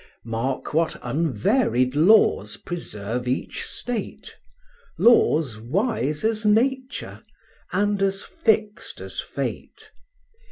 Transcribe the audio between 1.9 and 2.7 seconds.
laws